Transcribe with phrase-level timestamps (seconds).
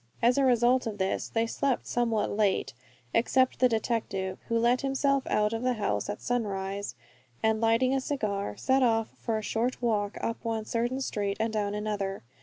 [0.19, 2.73] As a result of this they slept somewhat late,
[3.13, 6.95] except the detective, who let himself out of the house at sunrise,
[7.43, 11.53] and lighting a cigar, set off for a short walk, up one certain street, and
[11.53, 12.23] down another.